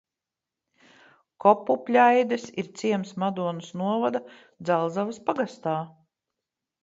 Kopupļaides 1.43 2.47
ir 2.63 2.71
ciems 2.81 3.11
Madonas 3.23 3.69
novada 3.81 4.23
Dzelzavas 4.69 5.19
pagastā. 5.29 5.77